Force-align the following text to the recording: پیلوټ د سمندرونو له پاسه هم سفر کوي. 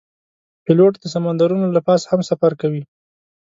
پیلوټ 0.63 0.93
د 0.99 1.05
سمندرونو 1.13 1.67
له 1.75 1.81
پاسه 1.87 2.05
هم 2.11 2.21
سفر 2.29 2.51
کوي. 2.61 2.83